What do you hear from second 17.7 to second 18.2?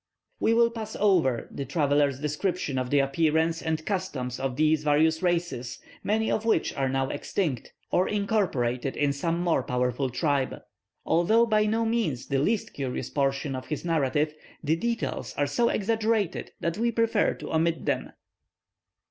them.